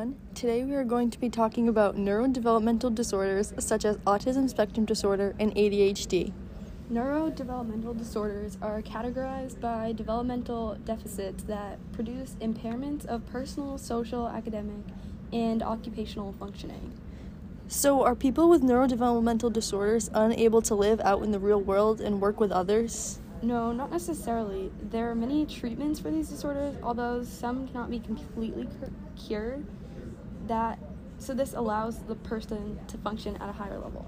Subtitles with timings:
[0.00, 0.18] everyone.
[0.34, 5.34] Today we are going to be talking about neurodevelopmental disorders such as autism spectrum disorder
[5.38, 6.32] and ADHD.
[6.90, 14.86] Neurodevelopmental disorders are categorized by developmental deficits that produce impairments of personal, social, academic,
[15.34, 16.98] and occupational functioning.
[17.68, 22.22] So, are people with neurodevelopmental disorders unable to live out in the real world and
[22.22, 23.20] work with others?
[23.42, 24.70] No, not necessarily.
[24.90, 29.64] There are many treatments for these disorders, although some cannot be completely cur- cured.
[30.50, 30.80] That
[31.20, 34.04] so this allows the person to function at a higher level.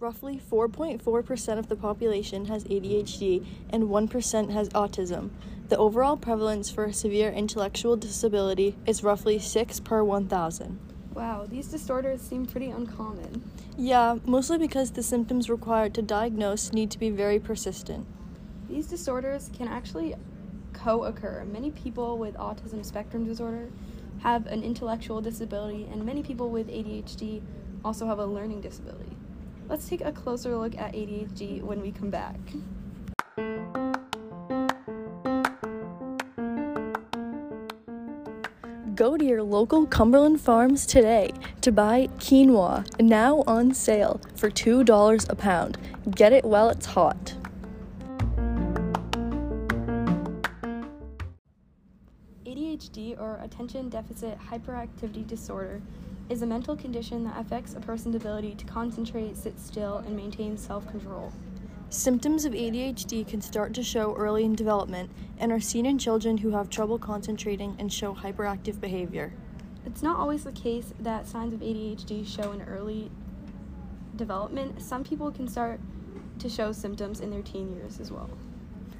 [0.00, 5.30] Roughly 4.4% of the population has ADHD and 1% has autism.
[5.68, 10.80] The overall prevalence for a severe intellectual disability is roughly 6 per 1,000.
[11.14, 13.48] Wow, these disorders seem pretty uncommon.
[13.78, 18.08] Yeah, mostly because the symptoms required to diagnose need to be very persistent.
[18.68, 20.16] These disorders can actually
[20.72, 21.44] co occur.
[21.44, 23.68] Many people with autism spectrum disorder
[24.20, 27.42] have an intellectual disability, and many people with ADHD
[27.84, 29.16] also have a learning disability.
[29.68, 32.38] Let's take a closer look at ADHD when we come back.
[38.96, 41.30] Go to your local Cumberland Farms today
[41.60, 45.76] to buy quinoa, now on sale for $2 a pound.
[46.10, 47.35] Get it while it's hot.
[52.76, 55.80] ADHD, or attention deficit hyperactivity disorder,
[56.28, 60.56] is a mental condition that affects a person's ability to concentrate, sit still, and maintain
[60.56, 61.32] self control.
[61.88, 65.08] Symptoms of ADHD can start to show early in development
[65.38, 69.32] and are seen in children who have trouble concentrating and show hyperactive behavior.
[69.86, 73.10] It's not always the case that signs of ADHD show in early
[74.16, 74.82] development.
[74.82, 75.80] Some people can start
[76.40, 78.28] to show symptoms in their teen years as well.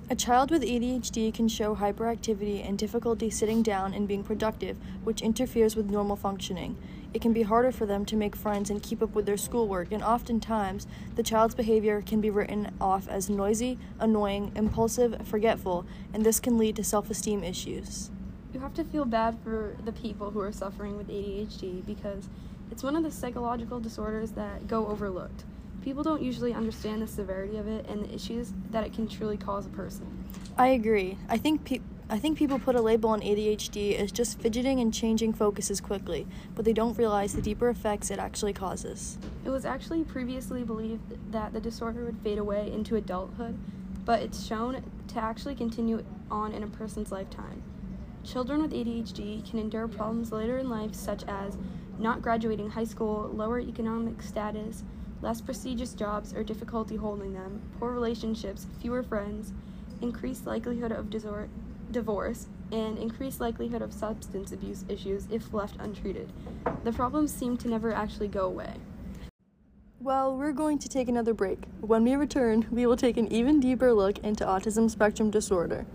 [0.08, 5.20] A child with ADHD can show hyperactivity and difficulty sitting down and being productive, which
[5.20, 6.76] interferes with normal functioning.
[7.12, 9.90] It can be harder for them to make friends and keep up with their schoolwork,
[9.90, 15.84] and oftentimes, the child's behavior can be written off as noisy, annoying, impulsive, forgetful,
[16.14, 18.12] and this can lead to self esteem issues.
[18.54, 22.28] You have to feel bad for the people who are suffering with ADHD because
[22.70, 25.42] it's one of the psychological disorders that go overlooked.
[25.86, 29.36] People don't usually understand the severity of it and the issues that it can truly
[29.36, 30.24] cause a person.
[30.58, 31.16] I agree.
[31.28, 31.78] I think pe-
[32.10, 36.26] I think people put a label on ADHD as just fidgeting and changing focuses quickly,
[36.56, 39.16] but they don't realize the deeper effects it actually causes.
[39.44, 43.56] It was actually previously believed that the disorder would fade away into adulthood,
[44.04, 47.62] but it's shown to actually continue on in a person's lifetime.
[48.24, 51.56] Children with ADHD can endure problems later in life, such as
[51.96, 54.82] not graduating high school, lower economic status,
[55.22, 59.52] less prestigious jobs or difficulty holding them, poor relationships, fewer friends,
[60.00, 61.48] increased likelihood of disor-
[61.90, 66.32] divorce, and increased likelihood of substance abuse issues if left untreated.
[66.84, 68.74] The problems seem to never actually go away.
[70.00, 71.64] Well, we're going to take another break.
[71.80, 75.86] When we return, we will take an even deeper look into autism spectrum disorder.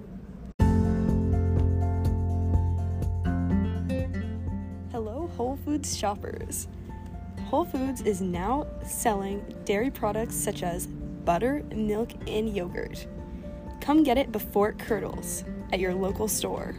[4.91, 6.67] Hello, Whole Foods shoppers.
[7.51, 13.05] Whole Foods is now selling dairy products such as butter, milk, and yogurt.
[13.81, 16.77] Come get it before it curdles at your local store.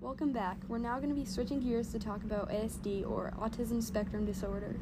[0.00, 0.56] Welcome back.
[0.68, 4.76] We're now going to be switching gears to talk about ASD or autism spectrum disorder.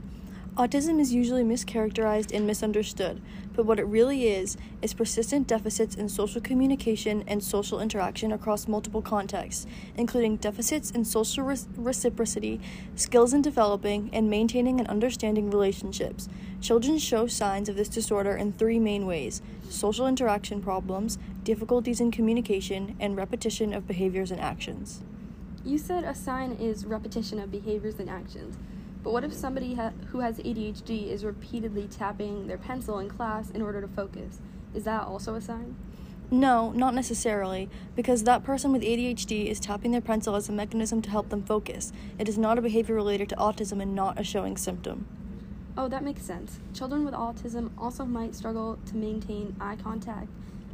[0.57, 3.23] Autism is usually mischaracterized and misunderstood,
[3.55, 8.67] but what it really is is persistent deficits in social communication and social interaction across
[8.67, 9.65] multiple contexts,
[9.97, 12.61] including deficits in social re- reciprocity,
[12.97, 16.29] skills in developing and maintaining and understanding relationships.
[16.61, 22.11] Children show signs of this disorder in three main ways social interaction problems, difficulties in
[22.11, 25.03] communication, and repetition of behaviors and actions.
[25.65, 28.57] You said a sign is repetition of behaviors and actions.
[29.03, 33.51] But what if somebody ha- who has ADHD is repeatedly tapping their pencil in class
[33.51, 34.41] in order to focus?
[34.75, 35.77] Is that also a sign?
[36.31, 41.03] No, not necessarily, because that person with ADHD is tapping their pencil as a mechanism
[41.03, 41.93] to help them focus.
[42.19, 45.07] It is not a behavior related to autism and not a showing symptom.
[45.77, 46.61] Oh, that makes sense.
[46.73, 50.29] Children with autism also might struggle to maintain eye contact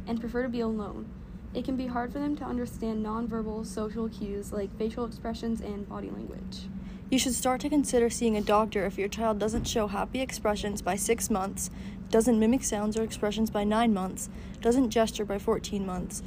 [0.05, 1.07] and prefer to be alone.
[1.53, 5.89] It can be hard for them to understand nonverbal social cues like facial expressions and
[5.89, 6.67] body language.
[7.09, 10.81] You should start to consider seeing a doctor if your child doesn't show happy expressions
[10.81, 11.69] by six months,
[12.09, 16.21] doesn't mimic sounds or expressions by nine months, doesn't gesture by 14 months,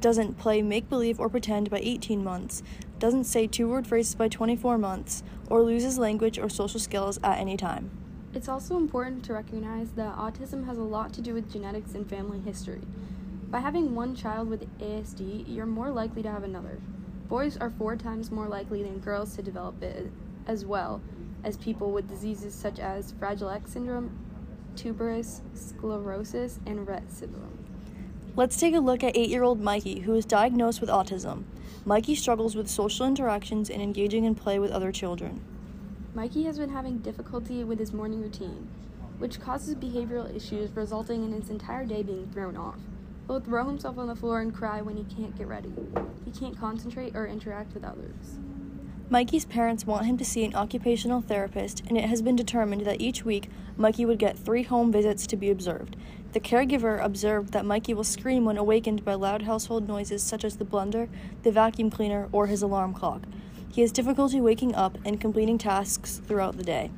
[0.00, 2.62] doesn't play make believe or pretend by 18 months,
[2.98, 7.38] doesn't say two word phrases by 24 months, or loses language or social skills at
[7.38, 7.90] any time.
[8.32, 12.08] It's also important to recognize that autism has a lot to do with genetics and
[12.08, 12.80] family history.
[13.50, 16.78] By having one child with ASD, you're more likely to have another.
[17.32, 20.12] Boys are four times more likely than girls to develop it,
[20.46, 21.00] as well
[21.42, 24.18] as people with diseases such as Fragile X syndrome,
[24.76, 27.56] tuberous sclerosis, and Rett syndrome.
[28.36, 31.44] Let's take a look at eight year old Mikey, who is diagnosed with autism.
[31.86, 35.40] Mikey struggles with social interactions and engaging in play with other children.
[36.14, 38.68] Mikey has been having difficulty with his morning routine,
[39.16, 42.76] which causes behavioral issues resulting in his entire day being thrown off.
[43.32, 45.72] He'll throw himself on the floor and cry when he can't get ready.
[46.22, 48.38] He can't concentrate or interact with others.
[49.08, 53.00] Mikey's parents want him to see an occupational therapist, and it has been determined that
[53.00, 53.48] each week
[53.78, 55.96] Mikey would get three home visits to be observed.
[56.34, 60.58] The caregiver observed that Mikey will scream when awakened by loud household noises such as
[60.58, 61.08] the blender,
[61.42, 63.22] the vacuum cleaner, or his alarm clock.
[63.72, 66.90] He has difficulty waking up and completing tasks throughout the day.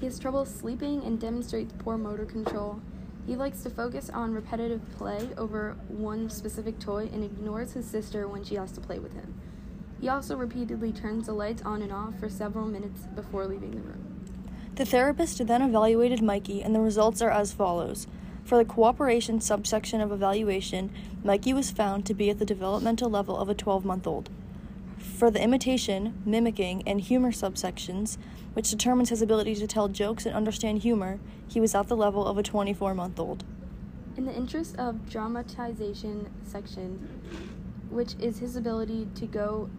[0.00, 2.80] He has trouble sleeping and demonstrates poor motor control.
[3.26, 8.26] He likes to focus on repetitive play over one specific toy and ignores his sister
[8.26, 9.34] when she has to play with him.
[10.00, 13.82] He also repeatedly turns the lights on and off for several minutes before leaving the
[13.82, 14.24] room.
[14.76, 18.06] The therapist then evaluated Mikey, and the results are as follows.
[18.44, 20.90] For the cooperation subsection of evaluation,
[21.22, 24.30] Mikey was found to be at the developmental level of a 12 month old.
[25.00, 28.18] For the imitation, mimicking, and humor subsections,
[28.52, 31.18] which determines his ability to tell jokes and understand humor,
[31.48, 33.44] he was at the level of a 24 month old.
[34.16, 37.08] In the interest of dramatization section,
[37.88, 39.70] which is his ability to go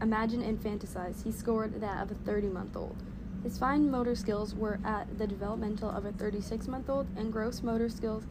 [0.00, 2.96] imagine and fantasize, he scored that of a 30 month old.
[3.42, 7.62] His fine motor skills were at the developmental of a 36 month old, and gross
[7.62, 8.24] motor skills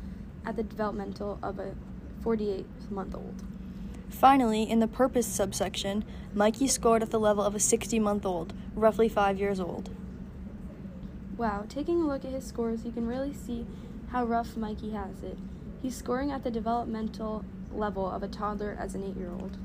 [0.45, 1.75] at the developmental of a
[2.23, 3.43] 48 month old.
[4.09, 6.03] Finally, in the purpose subsection,
[6.33, 9.89] Mikey scored at the level of a 60 month old, roughly 5 years old.
[11.37, 13.65] Wow, taking a look at his scores, you can really see
[14.11, 15.37] how rough Mikey has it.
[15.81, 19.57] He's scoring at the developmental level of a toddler as an 8 year old.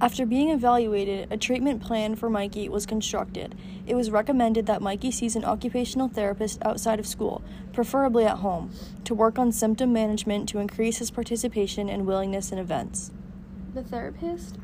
[0.00, 3.54] After being evaluated, a treatment plan for Mikey was constructed.
[3.86, 7.42] It was recommended that Mikey sees an occupational therapist outside of school,
[7.74, 8.70] preferably at home,
[9.04, 13.10] to work on symptom management to increase his participation and willingness in events.
[13.72, 14.58] The therapist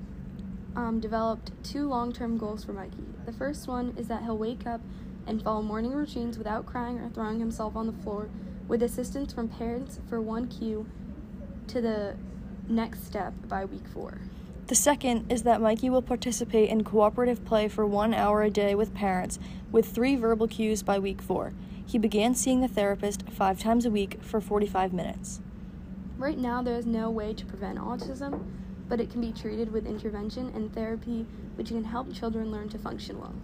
[0.74, 3.04] um, developed two long term goals for Mikey.
[3.24, 4.80] The first one is that he'll wake up
[5.26, 8.28] and follow morning routines without crying or throwing himself on the floor,
[8.66, 10.86] with assistance from parents for one cue
[11.68, 12.16] to the
[12.68, 14.18] next step by week four.
[14.66, 18.74] The second is that Mikey will participate in cooperative play for one hour a day
[18.74, 19.38] with parents,
[19.70, 21.52] with three verbal cues by week four.
[21.84, 25.40] He began seeing the therapist five times a week for 45 minutes.
[26.18, 28.42] Right now, there is no way to prevent autism,
[28.88, 32.78] but it can be treated with intervention and therapy, which can help children learn to
[32.78, 33.34] function well.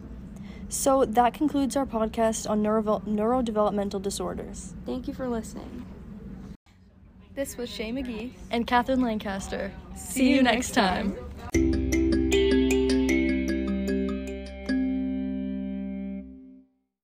[0.69, 4.75] So that concludes our podcast on neuro- neurodevelopmental disorders.
[4.87, 5.85] Thank you for listening.
[7.35, 9.73] This was Shay McGee And Catherine Lancaster.
[9.97, 11.17] See you next time.